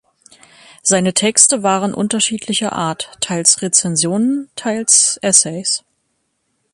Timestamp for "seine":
0.81-1.13